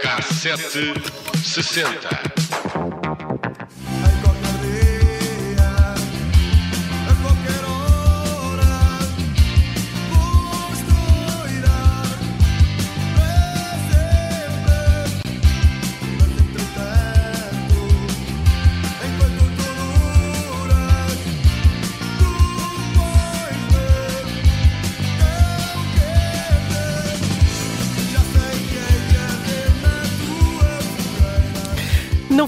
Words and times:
Cassete 0.00 0.94
60. 1.44 2.59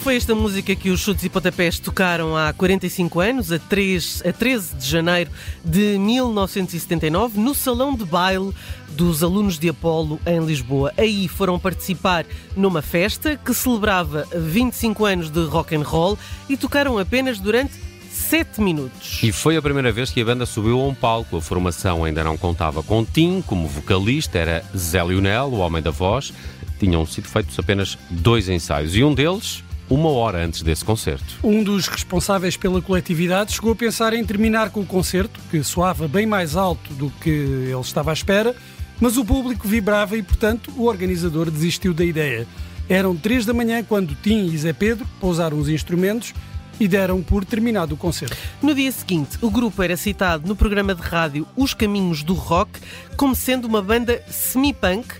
Foi 0.03 0.17
esta 0.17 0.35
música 0.35 0.75
que 0.75 0.91
os 0.91 0.99
Chutes 0.99 1.23
e 1.23 1.29
Pontapés 1.29 1.79
tocaram 1.79 2.37
há 2.37 2.53
45 2.53 3.21
anos, 3.21 3.53
a, 3.53 3.59
3, 3.61 4.25
a 4.27 4.33
13 4.33 4.75
de 4.75 4.85
janeiro 4.85 5.31
de 5.65 5.97
1979, 5.97 7.39
no 7.39 7.55
salão 7.55 7.95
de 7.95 8.05
baile 8.05 8.53
dos 8.89 9.23
alunos 9.23 9.61
de 9.61 9.69
Apolo 9.69 10.19
em 10.27 10.45
Lisboa. 10.45 10.93
Aí 10.99 11.29
foram 11.29 11.57
participar 11.57 12.27
numa 12.57 12.83
festa 12.83 13.37
que 13.37 13.55
celebrava 13.55 14.27
25 14.35 15.05
anos 15.05 15.31
de 15.31 15.45
rock 15.45 15.77
and 15.77 15.83
roll 15.83 16.19
e 16.49 16.57
tocaram 16.57 16.99
apenas 16.99 17.39
durante 17.39 17.75
7 18.11 18.61
minutos. 18.61 19.21
E 19.23 19.31
foi 19.31 19.57
a 19.57 19.63
primeira 19.63 19.93
vez 19.93 20.11
que 20.11 20.21
a 20.21 20.25
banda 20.25 20.45
subiu 20.45 20.81
a 20.81 20.85
um 20.85 20.95
palco. 20.97 21.37
A 21.37 21.41
formação 21.41 22.03
ainda 22.03 22.25
não 22.25 22.37
contava 22.37 22.83
com 22.83 23.05
Tim 23.05 23.41
como 23.41 23.69
vocalista, 23.69 24.37
era 24.37 24.65
Zé 24.77 25.05
Lionel, 25.05 25.53
o 25.53 25.59
homem 25.59 25.81
da 25.81 25.93
voz. 25.93 26.33
Tinham 26.81 27.07
sido 27.07 27.29
feitos 27.29 27.57
apenas 27.57 27.97
dois 28.11 28.49
ensaios 28.49 28.97
e 28.97 29.05
um 29.05 29.15
deles 29.15 29.63
uma 29.93 30.09
hora 30.11 30.45
antes 30.45 30.63
desse 30.63 30.85
concerto. 30.85 31.35
Um 31.43 31.63
dos 31.63 31.87
responsáveis 31.87 32.57
pela 32.57 32.81
coletividade 32.81 33.53
chegou 33.53 33.73
a 33.73 33.77
pensar 33.77 34.13
em 34.15 34.25
terminar 34.25 34.71
com 34.71 34.81
o 34.81 34.87
concerto, 34.87 35.39
que 35.51 35.63
soava 35.63 36.09
bem 36.09 36.27
mais 36.27 36.57
alto 36.57 36.93
do 36.95 37.11
que 37.21 37.31
ele 37.31 37.81
estava 37.81 38.11
à 38.11 38.15
espera, 38.15 38.55
mas 39.01 39.17
o 39.17 39.25
público 39.25 39.67
vibrava 39.67 40.17
e, 40.17 40.23
portanto, 40.23 40.73
o 40.77 40.85
organizador 40.85 41.51
desistiu 41.51 41.93
da 41.93 42.05
ideia. 42.05 42.47
Eram 42.89 43.15
três 43.17 43.45
da 43.45 43.53
manhã 43.53 43.83
quando 43.83 44.15
Tim 44.15 44.47
e 44.47 44.59
Zé 44.59 44.73
Pedro 44.73 45.07
pousaram 45.21 45.59
os 45.59 45.69
instrumentos 45.69 46.35
e 46.81 46.89
deram 46.89 47.23
por 47.23 47.45
terminado 47.45 47.95
o 47.95 47.99
concerto. 47.99 48.37
No 48.61 48.75
dia 48.75 48.91
seguinte, 48.91 49.39
o 49.41 49.51
grupo 49.51 49.83
era 49.83 49.97
citado 49.97 50.49
no 50.49 50.57
programa 50.57 50.95
de 50.95 51.03
rádio 51.03 51.47
Os 51.57 51.75
Caminhos 51.75 52.23
do 52.23 52.35
Rock 52.35 52.81
como 53.17 53.35
sendo 53.35 53.67
uma 53.67 53.83
banda 53.83 54.23
semi-punk 54.29 55.15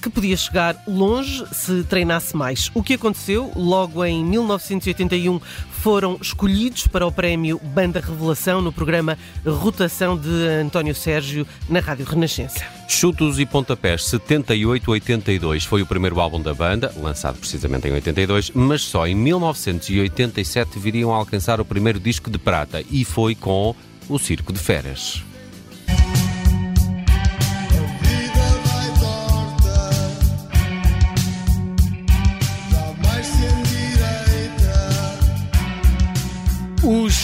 que 0.00 0.10
podia 0.10 0.36
chegar 0.36 0.82
longe 0.86 1.44
se 1.52 1.82
treinasse 1.84 2.36
mais. 2.36 2.70
O 2.74 2.82
que 2.82 2.94
aconteceu? 2.94 3.52
Logo 3.54 4.04
em 4.04 4.24
1981 4.24 5.40
foram 5.70 6.18
escolhidos 6.20 6.86
para 6.86 7.06
o 7.06 7.12
prémio 7.12 7.60
Banda 7.62 8.00
Revelação 8.00 8.60
no 8.60 8.72
programa 8.72 9.16
Rotação 9.46 10.16
de 10.16 10.48
António 10.60 10.94
Sérgio 10.94 11.46
na 11.68 11.80
Rádio 11.80 12.04
Renascença. 12.04 12.64
Chutos 12.88 13.38
e 13.38 13.46
Pontapés 13.46 14.02
78-82 14.02 15.66
foi 15.66 15.82
o 15.82 15.86
primeiro 15.86 16.20
álbum 16.20 16.40
da 16.40 16.54
banda, 16.54 16.92
lançado 16.96 17.38
precisamente 17.38 17.86
em 17.86 17.92
82, 17.92 18.50
mas 18.54 18.82
só 18.82 19.06
em 19.06 19.14
1987 19.14 20.78
viriam 20.78 21.12
a 21.12 21.16
alcançar 21.16 21.60
o 21.60 21.64
primeiro 21.64 22.00
disco 22.00 22.30
de 22.30 22.38
prata 22.38 22.82
e 22.90 23.04
foi 23.04 23.34
com 23.34 23.74
o 24.08 24.18
Circo 24.18 24.52
de 24.52 24.58
Feras. 24.58 25.22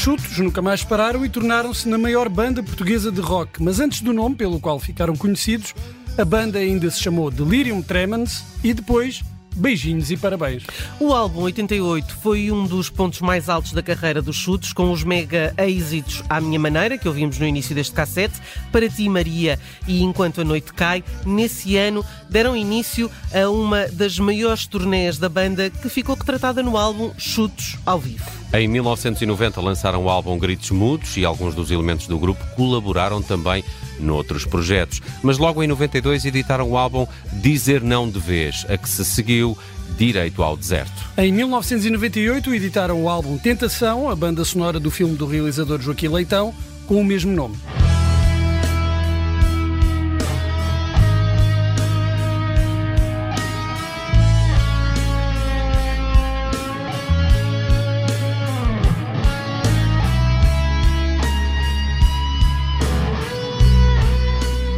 Os 0.05 0.21
Chutos 0.21 0.37
nunca 0.37 0.61
mais 0.61 0.85
pararam 0.85 1.25
e 1.25 1.31
tornaram-se 1.31 1.89
na 1.89 1.97
maior 1.97 2.29
banda 2.29 2.63
portuguesa 2.63 3.11
de 3.11 3.23
rock, 3.23 3.63
mas 3.63 3.81
antes 3.81 4.03
do 4.03 4.13
nome 4.13 4.37
pelo 4.37 4.61
qual 4.61 4.79
ficaram 4.79 5.17
conhecidos, 5.17 5.75
a 6.19 6.25
banda 6.27 6.59
ainda 6.59 6.91
se 6.91 7.01
chamou 7.01 7.31
Delirium 7.31 7.81
Tremens 7.81 8.45
e 8.63 8.75
depois 8.75 9.23
Beijinhos 9.57 10.11
e 10.11 10.17
parabéns. 10.19 10.65
O 11.01 11.15
álbum 11.15 11.41
88 11.45 12.17
foi 12.17 12.51
um 12.51 12.67
dos 12.67 12.91
pontos 12.91 13.23
mais 13.23 13.49
altos 13.49 13.73
da 13.73 13.83
carreira 13.83 14.21
dos 14.21 14.37
chutes, 14.37 14.75
com 14.75 14.93
os 14.93 15.03
mega 15.03 15.55
êxitos 15.57 16.23
à 16.29 16.39
minha 16.39 16.61
maneira, 16.61 16.99
que 16.99 17.09
ouvimos 17.09 17.39
no 17.39 17.47
início 17.47 17.75
deste 17.75 17.95
cassete, 17.95 18.39
Para 18.71 18.87
Ti 18.91 19.09
Maria 19.09 19.59
e 19.89 20.03
Enquanto 20.03 20.43
a 20.43 20.45
Noite 20.45 20.75
Cai. 20.75 21.03
Nesse 21.25 21.79
ano 21.79 22.05
deram 22.29 22.55
início 22.55 23.11
a 23.33 23.49
uma 23.49 23.89
das 23.89 24.19
maiores 24.19 24.67
turnés 24.67 25.17
da 25.17 25.31
banda 25.31 25.71
que 25.71 25.89
ficou 25.89 26.15
retratada 26.15 26.63
no 26.63 26.77
álbum 26.77 27.11
Chutos 27.17 27.79
ao 27.87 27.99
Vivo. 27.99 28.44
Em 28.55 28.69
1990 28.69 29.61
lançaram 29.61 30.05
o 30.05 30.09
álbum 30.09 30.39
Gritos 30.39 30.71
Mudos 30.71 31.17
e 31.17 31.25
alguns 31.25 31.57
dos 31.57 31.73
elementos 31.73 32.07
do 32.07 32.17
grupo 32.17 32.41
colaboraram 32.55 33.21
também 33.21 33.65
noutros 33.99 34.45
projetos. 34.45 35.03
Mas 35.25 35.39
logo 35.39 35.61
em 35.61 35.67
92 35.67 36.25
editaram 36.25 36.71
o 36.71 36.77
álbum 36.77 37.05
Dizer 37.33 37.83
Não 37.83 38.09
de 38.09 38.21
Vez, 38.21 38.65
a 38.69 38.77
que 38.77 38.89
se 38.89 39.05
seguiu 39.05 39.59
Direito 39.99 40.41
ao 40.41 40.57
Deserto. 40.57 40.93
Em 41.19 41.33
1998 41.33 42.55
editaram 42.55 43.03
o 43.03 43.09
álbum 43.09 43.37
Tentação, 43.37 44.09
a 44.09 44.15
banda 44.15 44.45
sonora 44.45 44.79
do 44.79 44.91
filme 44.91 45.17
do 45.17 45.27
realizador 45.27 45.81
Joaquim 45.81 46.07
Leitão, 46.07 46.55
com 46.87 47.01
o 47.01 47.05
mesmo 47.05 47.33
nome. 47.33 47.57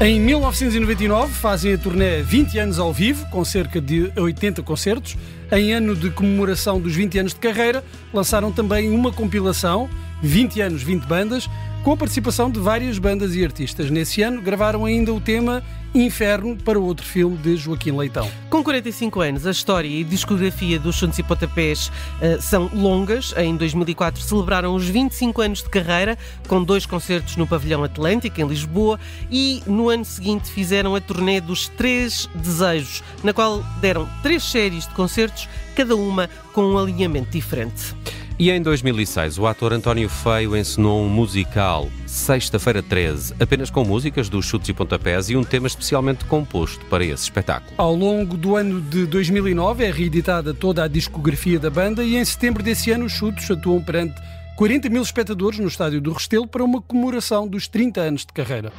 Em 0.07 0.21
1999 0.21 1.33
fazem 1.33 1.75
a 1.75 1.79
turnê 1.79 2.23
20 2.23 2.59
anos 2.61 2.79
ao 2.79 2.93
vivo, 2.93 3.29
com 3.29 3.45
cerca 3.45 3.81
de 3.81 4.13
80 4.17 4.63
concertos. 4.63 5.17
Em 5.51 5.73
ano 5.73 5.97
de 5.97 6.11
comemoração 6.11 6.81
dos 6.81 6.95
20 6.95 7.19
anos 7.19 7.35
de 7.35 7.41
carreira, 7.41 7.83
lançaram 8.15 8.53
também 8.53 8.89
uma 8.89 9.13
compilação, 9.13 9.91
20 10.23 10.61
anos, 10.61 10.83
20 10.85 11.03
bandas, 11.07 11.51
com 11.83 11.91
a 11.91 11.97
participação 11.97 12.49
de 12.49 12.61
várias 12.61 13.01
bandas 13.01 13.35
e 13.35 13.43
artistas. 13.43 13.91
Nesse 13.91 14.23
ano 14.23 14.41
gravaram 14.41 14.85
ainda 14.85 15.13
o 15.13 15.21
tema 15.21 15.61
Inferno 16.05 16.57
para 16.57 16.79
outro 16.79 17.05
filme 17.05 17.37
de 17.39 17.57
Joaquim 17.57 17.93
Leitão. 17.93 18.31
Com 18.51 18.63
45 18.63 19.21
anos, 19.21 19.47
a 19.47 19.51
história 19.51 19.89
e 19.89 20.05
discografia 20.05 20.79
dos 20.79 20.97
Chuntos 20.97 21.19
e 21.19 21.23
Potapés 21.23 21.89
uh, 21.89 22.41
são 22.41 22.71
longas. 22.73 23.35
Em 23.37 23.57
2004 23.57 24.21
celebraram 24.21 24.75
os 24.75 24.87
25 24.87 25.41
anos 25.41 25.63
de 25.63 25.71
carreira 25.71 26.19
com 26.47 26.63
dois 26.63 26.85
concertos 26.85 27.37
no 27.37 27.47
Pavilhão 27.47 27.83
Atlântico, 27.83 28.41
em 28.41 28.47
Lisboa, 28.47 29.01
e 29.31 29.63
no 29.67 29.89
ano 29.89 30.05
seguinte 30.05 30.51
fizeram 30.51 30.95
a 30.95 31.01
turnê 31.01 31.41
dos 31.41 31.69
Três 31.69 32.29
Desejos, 32.35 33.03
na 33.25 33.33
qual 33.33 33.65
deram 33.81 34.09
três 34.23 34.43
séries 34.45 34.87
de 34.87 34.95
concertos, 34.95 35.49
cada 35.77 35.95
uma 35.95 36.29
com 36.55 36.63
um 36.63 36.79
alinhamento 36.79 37.31
diferente. 37.31 37.95
E 38.39 38.51
em 38.51 38.61
2006, 38.61 39.39
o 39.39 39.47
ator 39.47 39.73
António 39.73 40.09
Feio 40.09 40.57
encenou 40.57 41.03
um 41.03 41.09
musical, 41.09 41.89
Sexta-feira 42.07 42.83
13, 42.83 43.35
apenas 43.41 43.71
com 43.71 43.85
músicas 43.85 44.29
dos 44.29 44.45
chutes 44.45 44.71
e 44.71 44.73
pontapés 44.75 45.31
e 45.31 45.37
um 45.37 45.45
tema 45.45 45.67
especialmente 45.67 46.25
composto 46.25 46.85
para 46.87 47.05
esse 47.05 47.25
espetáculo. 47.25 47.73
Ao 47.79 47.95
longo 47.95 48.37
do 48.37 48.57
ano 48.57 48.81
de 48.81 49.07
2009 49.07 49.85
é 49.85 49.91
reeditada 49.91 50.53
toda 50.53 50.85
a 50.85 50.89
discografia 50.89 51.59
da 51.59 51.71
banda 51.71 52.05
e 52.05 52.17
em 52.17 52.25
setembro 52.25 52.63
desse 52.63 52.91
ano 52.91 53.07
os 53.07 53.13
chutes 53.13 53.51
atuam 53.51 53.83
perante 53.83 54.21
40 54.57 54.89
mil 54.91 55.03
espectadores 55.03 55.59
no 55.59 55.69
estádio 55.69 56.01
do 56.01 56.13
Restelo 56.13 56.47
para 56.47 56.65
uma 56.65 56.81
comemoração 56.81 57.47
dos 57.47 57.69
30 57.69 58.01
anos 58.01 58.21
de 58.23 58.33
carreira. 58.35 58.73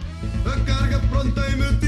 A 0.46 0.60
carga 0.66 1.00
pronta 1.10 1.48
e 1.50 1.56
metida 1.56 1.87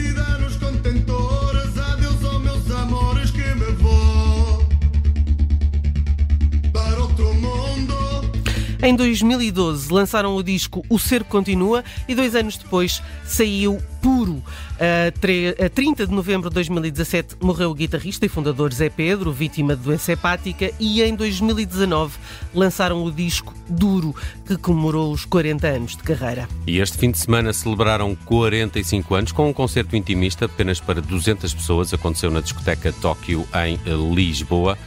Em 8.81 8.95
2012 8.95 9.91
lançaram 9.91 10.37
o 10.37 10.41
disco 10.41 10.85
O 10.89 10.97
Ser 10.97 11.25
Continua 11.25 11.83
e 12.07 12.15
dois 12.15 12.33
anos 12.33 12.55
depois 12.55 13.03
saiu 13.25 13.77
Puro. 14.01 14.41
A 14.79 15.69
30 15.69 16.07
de 16.07 16.13
novembro 16.13 16.49
de 16.49 16.53
2017 16.53 17.35
morreu 17.41 17.71
o 17.71 17.73
guitarrista 17.73 18.25
e 18.25 18.29
fundador 18.29 18.73
Zé 18.73 18.89
Pedro, 18.89 19.33
vítima 19.33 19.75
de 19.75 19.83
doença 19.83 20.13
hepática, 20.13 20.71
e 20.79 21.01
em 21.01 21.13
2019 21.13 22.17
lançaram 22.53 23.03
o 23.03 23.11
disco 23.11 23.53
Duro, 23.67 24.15
que 24.47 24.55
comemorou 24.55 25.11
os 25.11 25.25
40 25.25 25.67
anos 25.67 25.97
de 25.97 26.03
carreira. 26.03 26.47
E 26.65 26.79
este 26.79 26.97
fim 26.97 27.11
de 27.11 27.17
semana 27.17 27.51
celebraram 27.51 28.15
45 28.15 29.13
anos 29.13 29.31
com 29.33 29.49
um 29.49 29.53
concerto 29.53 29.97
intimista 29.97 30.45
apenas 30.45 30.79
para 30.79 31.01
200 31.01 31.53
pessoas. 31.53 31.93
Aconteceu 31.93 32.31
na 32.31 32.39
discoteca 32.39 32.93
Tóquio, 32.93 33.45
em 33.65 33.77
Lisboa. 34.15 34.77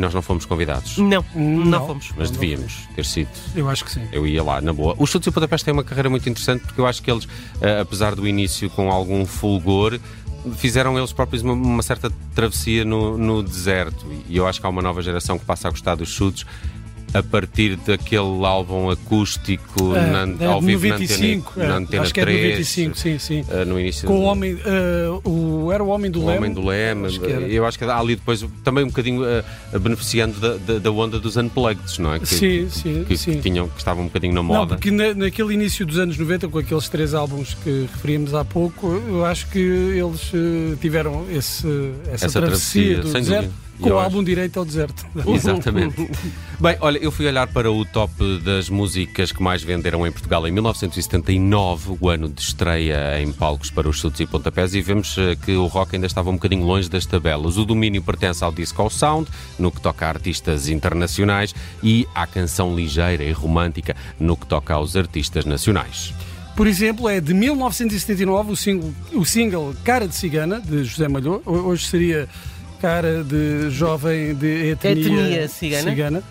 E 0.00 0.02
nós 0.02 0.14
não 0.14 0.22
fomos 0.22 0.46
convidados. 0.46 0.96
Não, 0.96 1.22
não, 1.34 1.64
Não. 1.66 1.86
fomos. 1.86 2.10
Mas 2.16 2.30
devíamos 2.30 2.88
ter 2.96 3.04
sido. 3.04 3.28
Eu 3.54 3.68
acho 3.68 3.84
que 3.84 3.92
sim. 3.92 4.00
Eu 4.10 4.26
ia 4.26 4.42
lá, 4.42 4.58
na 4.58 4.72
boa. 4.72 4.94
Os 4.98 5.10
Chutes 5.10 5.26
e 5.26 5.30
Pontapés 5.30 5.62
têm 5.62 5.74
uma 5.74 5.84
carreira 5.84 6.08
muito 6.08 6.26
interessante 6.26 6.62
porque 6.62 6.80
eu 6.80 6.86
acho 6.86 7.02
que 7.02 7.10
eles, 7.10 7.28
eh, 7.60 7.80
apesar 7.80 8.14
do 8.14 8.26
início 8.26 8.70
com 8.70 8.90
algum 8.90 9.26
fulgor, 9.26 10.00
fizeram 10.56 10.96
eles 10.96 11.12
próprios 11.12 11.42
uma, 11.42 11.52
uma 11.52 11.82
certa 11.82 12.10
travessia 12.34 12.82
no, 12.82 13.18
no 13.18 13.42
deserto. 13.42 14.06
E 14.26 14.38
eu 14.38 14.46
acho 14.46 14.58
que 14.58 14.64
há 14.64 14.70
uma 14.70 14.80
nova 14.80 15.02
geração 15.02 15.38
que 15.38 15.44
passa 15.44 15.68
a 15.68 15.70
gostar 15.70 15.96
dos 15.96 16.08
chutes 16.08 16.46
a 17.12 17.22
partir 17.22 17.76
daquele 17.76 18.44
álbum 18.44 18.88
acústico 18.90 19.94
É, 19.96 20.26
na, 20.26 20.44
é 20.44 20.46
ao 20.46 20.60
vivo 20.60 20.86
95, 20.86 21.52
na, 21.58 21.64
é, 21.64 21.66
antena, 21.66 21.68
na 21.68 21.76
antena 21.86 22.02
acho 22.02 22.14
que 22.14 22.20
é 22.20 22.24
de 22.24 22.30
3. 22.32 22.50
95, 22.52 22.96
sim, 22.96 23.18
sim. 23.18 23.44
eh, 23.50 23.64
no 23.64 23.80
início 23.80 24.06
Com 24.06 24.16
o 24.18 24.20
do- 24.20 24.24
homem, 24.26 24.56
eh, 24.64 25.20
o, 25.24 25.72
era 25.72 25.82
o 25.82 25.88
homem 25.88 26.10
do 26.10 26.20
o 26.22 26.26
Leme. 26.26 26.38
Homem 26.38 26.52
do 26.54 26.64
Leme, 26.64 27.06
Acho 27.06 27.24
eu 27.24 27.66
acho 27.66 27.78
que 27.78 27.84
há 27.84 27.98
ali 27.98 28.14
depois 28.16 28.44
também 28.62 28.84
um 28.84 28.88
bocadinho 28.88 29.24
eh, 29.24 29.44
beneficiando 29.80 30.38
da, 30.38 30.56
da, 30.56 30.78
da 30.78 30.90
onda 30.92 31.18
dos 31.18 31.36
Unplugged, 31.36 32.00
não 32.00 32.14
é? 32.14 32.18
Que, 32.20 32.26
Sim, 32.26 32.68
sim, 32.70 33.04
que, 33.06 33.16
sim. 33.16 33.32
que 33.32 33.40
tinham, 33.42 33.68
que 33.68 33.78
estavam 33.78 34.04
um 34.04 34.06
bocadinho 34.06 34.32
na 34.34 34.40
Não, 34.42 34.48
moda. 34.48 34.76
porque 34.76 34.90
na- 34.90 35.14
naquele 35.14 35.54
início 35.54 35.84
dos 35.84 35.98
anos 35.98 36.16
90, 36.16 36.48
com 36.48 36.58
aqueles 36.58 36.88
três 36.88 37.12
álbuns 37.14 37.54
que 37.54 37.88
referimos 37.92 38.34
há 38.34 38.44
pouco, 38.44 38.86
eu 39.08 39.24
acho 39.24 39.48
que 39.48 39.58
eles 39.58 40.30
tiveram 40.80 41.26
esse, 41.30 41.66
essa, 42.12 42.26
Essa 42.26 42.40
travessia, 42.40 42.94
travessia, 42.96 42.96
do 43.02 43.12
deserto 43.12 43.42
dúvida. 43.46 43.69
Com 43.80 43.90
o 43.90 43.98
álbum 43.98 44.22
Direito 44.22 44.58
ao 44.58 44.64
Deserto. 44.64 45.06
Exatamente. 45.26 46.08
Bem, 46.60 46.76
olha, 46.80 46.98
eu 46.98 47.10
fui 47.10 47.26
olhar 47.26 47.46
para 47.46 47.70
o 47.72 47.84
top 47.84 48.12
das 48.44 48.68
músicas 48.68 49.32
que 49.32 49.42
mais 49.42 49.62
venderam 49.62 50.06
em 50.06 50.12
Portugal 50.12 50.46
em 50.46 50.50
1979, 50.52 51.96
o 52.00 52.08
ano 52.08 52.28
de 52.28 52.40
estreia 52.40 53.20
em 53.20 53.32
palcos 53.32 53.70
para 53.70 53.88
os 53.88 53.96
chutes 53.98 54.20
e 54.20 54.26
pontapés, 54.26 54.74
e 54.74 54.80
vemos 54.80 55.16
eh, 55.18 55.36
que 55.36 55.52
o 55.52 55.66
rock 55.66 55.96
ainda 55.96 56.06
estava 56.06 56.30
um 56.30 56.34
bocadinho 56.34 56.64
longe 56.64 56.88
das 56.88 57.06
tabelas. 57.06 57.56
O 57.56 57.64
domínio 57.64 58.02
pertence 58.02 58.44
ao 58.44 58.52
disco 58.52 58.88
sound, 58.90 59.28
no 59.58 59.70
que 59.70 59.80
toca 59.80 60.06
a 60.06 60.08
artistas 60.10 60.68
internacionais, 60.68 61.54
e 61.82 62.06
à 62.14 62.26
canção 62.26 62.74
ligeira 62.74 63.24
e 63.24 63.32
romântica, 63.32 63.96
no 64.18 64.36
que 64.36 64.46
toca 64.46 64.74
aos 64.74 64.96
artistas 64.96 65.44
nacionais. 65.44 66.12
Por 66.56 66.66
exemplo, 66.66 67.08
é 67.08 67.20
de 67.20 67.32
1979 67.32 68.52
o 68.52 68.56
single, 68.56 68.92
o 69.14 69.24
single 69.24 69.74
Cara 69.84 70.06
de 70.06 70.14
Cigana, 70.14 70.60
de 70.60 70.84
José 70.84 71.08
Malhou. 71.08 71.42
Ho- 71.46 71.68
Hoje 71.68 71.86
seria 71.86 72.28
Cara 72.80 73.22
de 73.22 73.68
Jovem 73.70 74.34
de 74.34 74.70
Etnia, 74.70 75.44
Etnia 75.44 75.48
cigana. 75.48 76.22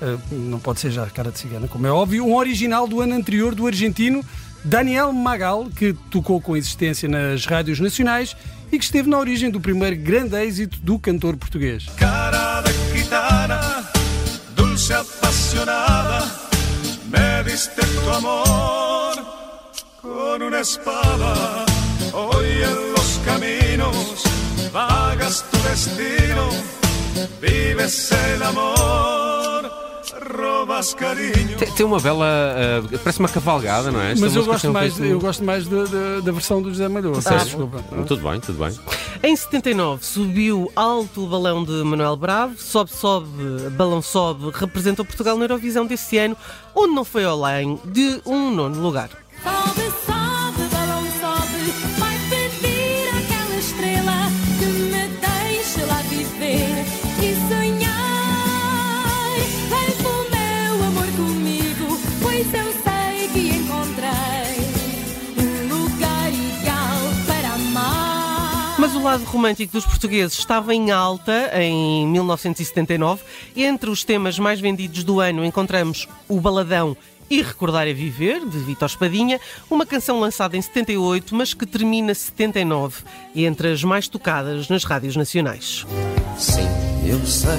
Eh, 0.00 0.16
não 0.30 0.58
pode 0.58 0.80
ser 0.80 0.90
já 0.90 1.04
Cara 1.06 1.30
de 1.30 1.38
Cigana, 1.38 1.68
como 1.68 1.86
é 1.86 1.90
óbvio. 1.90 2.24
Um 2.24 2.34
original 2.34 2.86
do 2.86 3.00
ano 3.00 3.14
anterior 3.14 3.54
do 3.54 3.66
argentino 3.66 4.24
Daniel 4.64 5.12
Magal, 5.12 5.66
que 5.74 5.92
tocou 6.10 6.40
com 6.40 6.56
existência 6.56 7.08
nas 7.08 7.44
rádios 7.44 7.78
nacionais 7.80 8.36
e 8.72 8.78
que 8.78 8.84
esteve 8.84 9.08
na 9.08 9.18
origem 9.18 9.50
do 9.50 9.60
primeiro 9.60 9.96
grande 9.96 10.36
êxito 10.36 10.78
do 10.80 10.98
cantor 10.98 11.36
português. 11.36 11.86
cara 11.96 12.62
de 12.62 12.98
gitana, 12.98 13.60
dulce 14.54 14.92
apasionada, 14.94 16.26
me 17.06 17.44
diste 17.44 17.80
tu 17.80 18.10
amor 18.10 19.16
con 20.00 20.42
una 20.42 20.60
espada. 20.60 21.66
Hoy 22.12 22.46
en 22.62 22.92
los 22.92 23.20
caminos 23.24 24.22
vagas 24.72 25.44
tu 25.50 25.56
destino, 25.58 26.48
vives 27.40 28.12
el 28.12 28.42
amor, 28.42 29.70
robas 30.20 30.94
cariño. 30.94 31.56
Tem, 31.58 31.70
tem 31.72 31.86
uma 31.86 32.00
bela. 32.00 32.26
eh, 32.56 32.98
parece 33.02 33.18
uma 33.20 33.28
cavalgada, 33.28 33.90
não 33.90 34.00
é? 34.00 34.12
Esta 34.12 34.24
Mas 34.24 34.36
eu 34.36 34.44
gosto 34.44 34.70
mais, 34.72 34.92
ritmo- 34.94 35.06
eu 35.12 35.20
gosto 35.20 35.44
mais 35.44 35.66
da, 35.66 35.84
da- 35.84 36.20
da 36.22 36.32
versão 36.32 36.60
do 36.62 36.70
José. 36.70 36.88
Sério? 36.88 37.12
Peço 37.22 37.44
desculpa. 37.44 37.82
Tudo 38.06 38.28
bem, 38.30 38.40
tudo 38.40 38.58
bem. 38.64 38.78
Em 39.22 39.34
79 39.36 40.04
subiu 40.04 40.70
alto 40.76 41.24
o 41.24 41.26
balão 41.28 41.64
de 41.64 41.72
Manuel 41.82 42.16
Bravo, 42.16 42.54
sobe, 42.58 42.90
sobe, 42.94 43.28
balão 43.72 44.00
sobe, 44.02 44.50
representou 44.54 45.04
Portugal 45.04 45.36
na 45.36 45.44
Eurovisão 45.44 45.86
desse 45.86 46.18
ano, 46.18 46.36
onde 46.74 46.94
não 46.94 47.04
foi 47.04 47.24
além 47.24 47.80
de 47.84 48.20
um 48.24 48.50
nono 48.54 48.80
lugar. 48.80 49.10
Sobe, 49.42 49.92
sobe, 50.06 50.67
lado 69.08 69.24
romântico 69.24 69.72
dos 69.72 69.86
portugueses 69.86 70.38
estava 70.38 70.74
em 70.74 70.90
alta 70.90 71.50
em 71.58 72.06
1979. 72.08 73.22
Entre 73.56 73.88
os 73.88 74.04
temas 74.04 74.38
mais 74.38 74.60
vendidos 74.60 75.02
do 75.02 75.18
ano 75.18 75.46
encontramos 75.46 76.06
o 76.28 76.38
Baladão 76.38 76.94
e 77.30 77.40
Recordar 77.40 77.88
é 77.88 77.94
Viver, 77.94 78.46
de 78.46 78.58
Vítor 78.58 78.84
Espadinha, 78.84 79.40
uma 79.70 79.86
canção 79.86 80.20
lançada 80.20 80.58
em 80.58 80.60
78, 80.60 81.34
mas 81.34 81.54
que 81.54 81.64
termina 81.64 82.12
79, 82.12 83.02
e 83.34 83.46
entre 83.46 83.72
as 83.72 83.82
mais 83.82 84.08
tocadas 84.08 84.68
nas 84.68 84.84
rádios 84.84 85.16
nacionais. 85.16 85.86
Sim, 86.36 86.68
eu 87.06 87.24
sei 87.24 87.56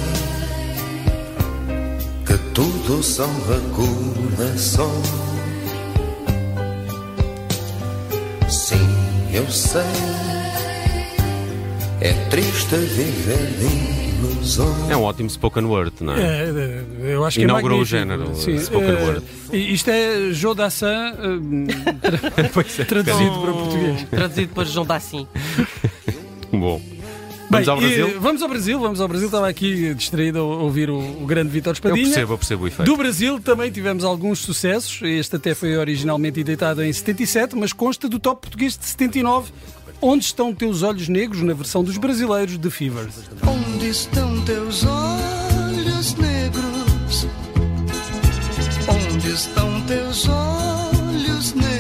que 2.28 2.38
tudo 2.54 3.02
são 3.02 3.28
recordações. 3.48 5.08
Sim, 8.48 8.88
eu 9.34 9.50
sei. 9.50 10.39
É 12.02 12.14
triste 12.30 12.76
viver 12.76 13.46
de 13.58 14.20
ilusões. 14.20 14.90
É 14.90 14.96
um 14.96 15.04
ótimo 15.04 15.30
spoken 15.30 15.66
word, 15.66 15.94
não 16.02 16.14
é? 16.14 16.22
É, 16.22 16.84
é, 17.04 17.14
eu 17.14 17.26
acho 17.26 17.38
que 17.38 17.44
Inaugurou 17.44 17.80
é 17.80 17.82
o 17.82 17.86
género, 17.86 18.34
Sim, 18.36 18.58
spoken 18.58 18.90
eh, 18.90 19.04
word. 19.04 19.26
Isto 19.52 19.90
é 19.92 20.32
Joe 20.34 20.56
Dassin 20.56 20.86
eh, 20.86 21.92
tra- 22.02 22.64
traduzido 22.86 23.42
para 23.42 23.52
português. 23.54 24.04
Traduzido 24.10 24.54
por 24.54 24.66
João 24.66 24.86
Dassin. 24.86 25.28
Bom. 26.52 26.82
Vamos 27.52 27.66
Bem, 27.66 27.74
ao 27.74 27.80
Brasil? 27.82 28.20
vamos 28.22 28.42
ao 28.44 28.48
Brasil, 28.50 28.80
vamos 28.80 29.02
ao 29.02 29.08
Brasil. 29.08 29.26
Estava 29.28 29.50
aqui 29.50 29.94
distraído 29.96 30.38
a 30.38 30.44
ouvir 30.44 30.88
o, 30.92 31.00
o 31.00 31.26
grande 31.26 31.50
Vítor 31.50 31.72
Eu 31.72 31.74
Espadinha. 31.74 32.06
percebo, 32.06 32.34
eu 32.34 32.38
percebo 32.38 32.64
o 32.64 32.68
efeito. 32.68 32.88
Do 32.90 32.96
Brasil 32.96 33.40
também 33.40 33.72
tivemos 33.72 34.04
alguns 34.04 34.38
sucessos. 34.40 35.02
Este 35.02 35.36
até 35.36 35.56
foi 35.56 35.76
originalmente 35.76 36.40
editado 36.40 36.84
em 36.84 36.94
77, 36.94 37.56
mas 37.56 37.74
consta 37.74 38.08
do 38.08 38.20
top 38.20 38.42
português 38.42 38.78
de 38.78 38.86
79. 38.86 39.52
Onde 40.02 40.26
estão 40.26 40.56
teus 40.56 40.82
olhos 40.82 41.10
negros 41.10 41.42
na 41.42 41.54
versão 41.54 41.84
dos 41.84 41.98
brasileiros 41.98 42.58
de 42.58 42.70
Fever? 42.70 43.10
Onde 43.46 43.90
estão 43.90 44.46
teus 44.46 44.86
olhos 44.86 46.16
negros? 46.16 47.28
Onde 48.88 49.28
estão 49.28 49.82
teus 49.82 50.30
olhos 50.30 51.54
negros? 51.54 51.79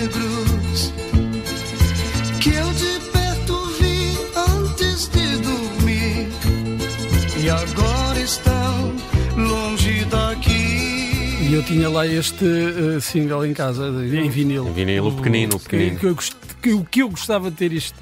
Eu 11.59 11.63
tinha 11.63 11.89
lá 11.89 12.07
este 12.07 12.45
eh, 12.45 12.99
single 13.01 13.45
em 13.45 13.53
casa, 13.53 13.87
em 13.89 14.29
vinil. 14.29 14.67
Em 14.67 14.71
vinil, 14.73 15.07
o 15.07 15.11
pequenino, 15.11 15.55
o 15.55 15.59
Que- 15.59 15.65
pequenino. 15.69 15.99
Que, 15.99 16.05
eu 16.05 16.15
que- 16.61 16.73
o 16.73 16.85
que 16.85 17.01
eu 17.01 17.09
gostava 17.09 17.49
de 17.51 17.57
ter 17.57 17.73
isto 17.73 17.95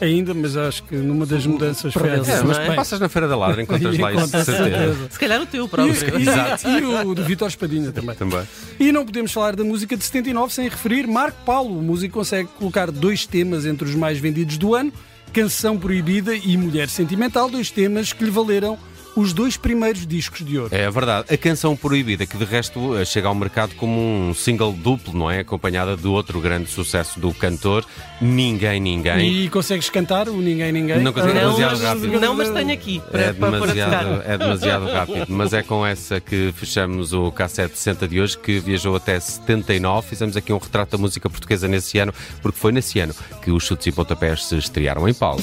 ainda, 0.00 0.32
mas 0.34 0.56
acho 0.56 0.82
que 0.84 0.96
numa 0.96 1.26
das 1.26 1.44
mudanças 1.46 1.92
foi 1.92 2.08
essa. 2.08 2.32
É, 2.32 2.42
mas 2.42 2.58
é? 2.58 2.74
passas 2.74 2.98
na 2.98 3.08
Feira 3.08 3.28
da 3.28 3.36
Ladra, 3.36 3.62
encontras 3.64 3.98
lá 3.98 4.12
isso 4.12 4.20
Encontras, 4.20 4.46
certeza. 4.46 5.08
Se 5.10 5.18
calhar 5.18 5.40
o 5.42 5.46
teu 5.46 5.64
E, 5.66 5.68
próprio. 5.68 5.94
e- 5.94 6.80
e 6.80 6.84
o 7.06 7.14
do 7.14 7.22
Vitor 7.24 7.48
Espadinha 7.48 7.92
também. 7.92 8.14
Também. 8.16 8.42
E 8.80 8.90
não 8.90 9.04
podemos 9.04 9.30
falar 9.30 9.54
da 9.54 9.62
música 9.62 9.94
de 9.96 10.02
79 10.04 10.52
sem 10.52 10.68
referir 10.68 11.06
Marco 11.06 11.38
Paulo. 11.44 11.78
O 11.78 11.82
músico 11.82 12.14
consegue 12.14 12.48
colocar 12.58 12.90
dois 12.90 13.26
temas 13.26 13.66
entre 13.66 13.86
os 13.88 13.94
mais 13.94 14.18
vendidos 14.18 14.56
do 14.56 14.74
ano: 14.74 14.92
Canção 15.32 15.76
Proibida 15.78 16.34
e 16.34 16.56
Mulher 16.56 16.88
Sentimental, 16.88 17.48
dois 17.50 17.70
temas 17.70 18.12
que 18.12 18.24
lhe 18.24 18.30
valeram 18.30 18.78
os 19.14 19.32
dois 19.32 19.56
primeiros 19.56 20.06
discos 20.06 20.44
de 20.44 20.58
ouro. 20.58 20.74
É 20.74 20.90
verdade. 20.90 21.32
A 21.32 21.36
canção 21.36 21.76
proibida, 21.76 22.26
que 22.26 22.36
de 22.36 22.44
resto 22.44 22.96
eh, 22.96 23.04
chega 23.04 23.28
ao 23.28 23.34
mercado 23.34 23.74
como 23.74 24.00
um 24.00 24.34
single 24.34 24.72
duplo, 24.72 25.12
não 25.16 25.30
é? 25.30 25.40
Acompanhada 25.40 25.96
do 25.96 26.12
outro 26.12 26.40
grande 26.40 26.70
sucesso 26.70 27.20
do 27.20 27.32
cantor, 27.34 27.84
Ninguém 28.20 28.80
Ninguém. 28.80 29.44
E 29.44 29.48
consegues 29.48 29.90
cantar 29.90 30.28
o 30.28 30.36
Ninguém 30.36 30.72
Ninguém? 30.72 31.00
Não 31.02 31.12
consigo, 31.12 31.34
Não, 31.34 31.40
demasiado 31.54 31.70
mas, 31.72 31.82
rápido. 31.82 32.20
não, 32.20 32.34
mas 32.34 32.50
tenho 32.50 32.72
aqui 32.72 33.00
para, 33.10 33.20
É 33.22 33.32
demasiado, 33.32 34.22
é 34.24 34.38
demasiado 34.38 34.86
rápido, 34.86 35.26
mas 35.28 35.52
é 35.52 35.62
com 35.62 35.84
essa 35.86 36.20
que 36.20 36.52
fechamos 36.56 37.12
o 37.12 37.30
K7 37.32 37.70
60 37.74 38.08
de 38.08 38.20
hoje, 38.20 38.38
que 38.38 38.60
viajou 38.60 38.96
até 38.96 39.18
79. 39.18 40.08
Fizemos 40.08 40.36
aqui 40.36 40.52
um 40.52 40.58
retrato 40.58 40.92
da 40.92 40.98
música 40.98 41.28
portuguesa 41.28 41.68
nesse 41.68 41.98
ano, 41.98 42.12
porque 42.40 42.58
foi 42.58 42.72
nesse 42.72 42.98
ano 43.00 43.14
que 43.42 43.50
os 43.50 43.64
chutes 43.64 43.86
e 43.86 43.92
pontapés 43.92 44.46
se 44.46 44.56
estrearam 44.56 45.08
em 45.08 45.14
palco. 45.14 45.42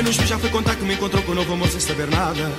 Quem 0.00 0.06
nos 0.06 0.16
viu 0.16 0.26
já 0.26 0.38
foi 0.38 0.48
contar 0.48 0.76
que 0.76 0.82
me 0.82 0.94
encontrou 0.94 1.22
com 1.24 1.32
o 1.32 1.34
novo 1.34 1.52
amor 1.52 1.68
sem 1.68 1.78
saber 1.78 2.08
nada. 2.08 2.50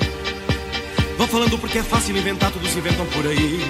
Vão 1.17 1.27
falando 1.27 1.57
porque 1.57 1.79
é 1.79 1.83
fácil 1.83 2.15
inventar, 2.15 2.51
todos 2.51 2.77
inventam 2.77 3.03
por 3.07 3.25
aí. 3.25 3.65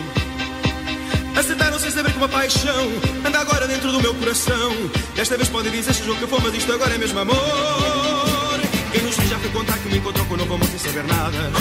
Aceitaram 1.34 1.80
sem 1.80 1.90
saber 1.90 2.12
que 2.12 2.18
uma 2.18 2.28
paixão 2.28 2.92
anda 3.26 3.40
agora 3.40 3.66
dentro 3.70 3.90
do 3.94 4.02
meu 4.02 4.14
coração. 4.16 4.74
Desta 5.16 5.38
vez 5.38 5.48
podem 5.48 5.72
dizer 5.72 5.96
que 5.96 6.06
jogo 6.06 6.20
que 6.20 6.28
foi, 6.28 6.40
mas 6.42 6.54
isto 6.54 6.70
agora 6.70 6.96
é 6.96 6.98
mesmo 6.98 7.18
amor. 7.18 8.60
Quem 8.92 9.04
nos 9.04 9.16
viu 9.16 9.30
já 9.30 9.40
foi 9.40 9.50
contar 9.52 9.78
que 9.78 9.88
me 9.88 10.00
encontrou 10.00 10.26
com 10.26 10.34
o 10.34 10.38
novo 10.38 10.54
amor 10.54 10.68
sem 10.68 10.78
saber 10.78 11.06
nada. 11.06 11.52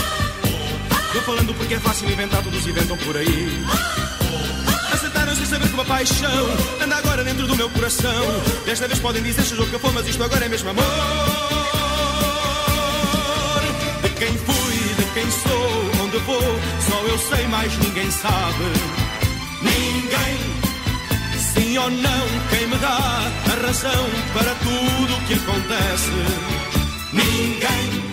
Tô 1.12 1.20
falando 1.20 1.54
porque 1.54 1.74
é 1.74 1.78
fácil 1.78 2.10
inventar, 2.10 2.42
todos 2.42 2.66
inventam 2.66 2.96
por 2.96 3.16
aí. 3.16 3.64
Aceitaram 4.92 5.36
sem 5.36 5.46
saber 5.46 5.68
que 5.68 5.74
uma 5.74 5.84
paixão 5.84 6.48
anda 6.82 6.96
agora 6.96 7.22
dentro 7.22 7.46
do 7.46 7.54
meu 7.54 7.70
coração. 7.70 8.42
Desta 8.66 8.88
vez 8.88 8.98
podem 8.98 9.22
dizer 9.22 9.44
que 9.44 9.54
jogo 9.54 9.70
que 9.70 9.78
foi, 9.78 9.92
mas 9.92 10.08
isto 10.08 10.24
agora 10.24 10.44
é 10.44 10.48
mesmo 10.48 10.70
amor. 10.70 11.49
Quem 14.20 14.36
fui, 14.36 14.94
de 14.98 15.04
quem 15.14 15.30
sou, 15.30 16.04
onde 16.04 16.18
vou, 16.18 16.60
só 16.88 16.96
eu 17.06 17.18
sei, 17.18 17.46
mais 17.46 17.74
ninguém 17.78 18.10
sabe. 18.10 18.64
Ninguém, 19.62 20.38
sim 21.38 21.78
ou 21.78 21.90
não, 21.90 22.26
quem 22.50 22.66
me 22.66 22.76
dá 22.76 22.98
a 23.50 23.66
razão 23.66 24.04
para 24.34 24.54
tudo 24.56 25.16
o 25.16 25.26
que 25.26 25.32
acontece. 25.32 26.10
Ninguém. 27.14 28.10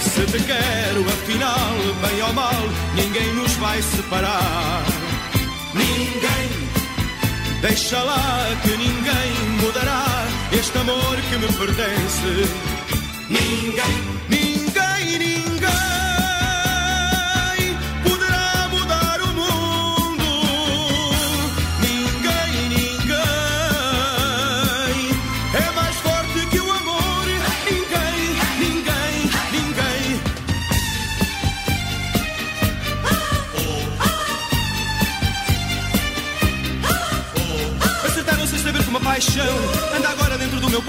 Se 0.00 0.26
te 0.26 0.44
quero, 0.44 1.00
afinal, 1.08 1.74
bem 2.02 2.22
ou 2.22 2.32
mal, 2.32 2.62
ninguém 2.94 3.34
nos 3.34 3.52
vai 3.54 3.82
separar. 3.82 4.84
Ninguém, 5.74 6.48
deixa 7.62 8.00
lá 8.00 8.46
que 8.62 8.76
ninguém 8.76 9.32
mudará 9.60 10.04
este 10.52 10.78
amor 10.78 11.16
que 11.28 11.36
me 11.36 11.52
pertence. 11.52 12.48
Ninguém, 13.28 14.15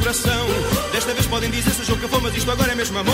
coração. 0.07 0.47
Desta 0.93 1.13
vez 1.13 1.25
podem 1.27 1.49
dizer 1.51 1.71
se 1.71 1.91
o 1.91 1.97
que 1.97 2.07
foi, 2.07 2.21
mas 2.21 2.33
isto 2.33 2.49
agora 2.49 2.71
é 2.71 2.75
mesmo 2.75 2.97
amor. 2.97 3.13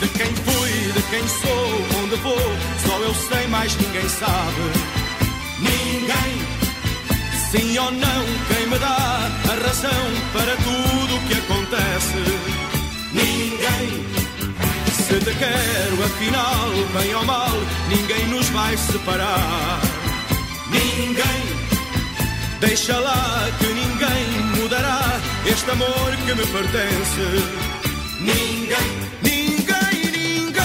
De 0.00 0.08
quem 0.08 0.34
fui, 0.34 0.92
de 0.92 1.02
quem 1.10 1.28
sou, 1.28 2.02
onde 2.02 2.16
vou, 2.16 2.38
só 2.86 2.98
eu 3.00 3.14
sei, 3.14 3.46
mais 3.48 3.76
ninguém 3.76 4.08
sabe. 4.08 4.62
Ninguém, 5.58 6.40
sim 7.50 7.78
ou 7.78 7.90
não, 7.92 8.24
quem 8.48 8.66
me 8.66 8.78
dá 8.78 9.30
a 9.44 9.66
razão 9.66 10.06
para 10.32 10.56
tudo 10.56 11.16
o 11.16 11.20
que 11.26 11.34
acontece. 11.34 12.24
Ninguém. 13.12 14.06
Se 15.06 15.18
te 15.20 15.34
quero, 15.38 16.02
afinal, 16.02 16.70
bem 16.98 17.14
ou 17.14 17.24
mal, 17.26 17.52
ninguém 17.90 18.26
nos 18.28 18.48
vai 18.48 18.74
separar. 18.78 19.80
Ninguém, 20.70 21.65
deixa 22.60 22.98
lá 22.98 23.48
que 23.58 23.66
ninguém 23.66 24.26
mudará 24.56 25.20
este 25.46 25.70
amor 25.70 26.16
que 26.24 26.34
me 26.34 26.46
pertence. 26.46 27.26
Ninguém, 28.20 28.90
ninguém, 29.22 30.10
ninguém 30.12 30.64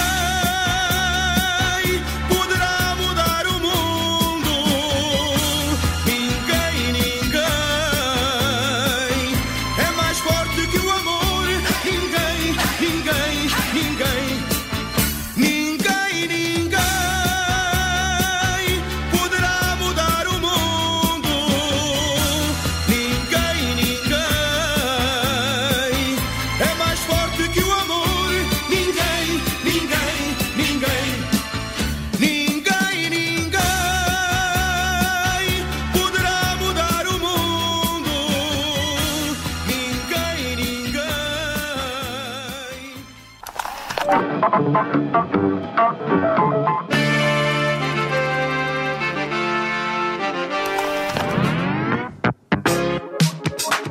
poderá 2.28 2.96
mudar 2.96 3.46
o 3.46 3.60
mundo. 3.60 4.52
Ninguém, 6.06 6.92
ninguém 6.92 7.42
é 9.78 9.90
mais 9.96 10.18
forte 10.18 10.66
que 10.66 10.78
o 10.78 10.90
amor. 10.90 11.46
Ninguém, 11.84 12.56
ninguém. 12.80 13.21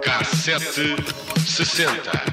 Cassete 0.03 0.95
60. 1.47 2.30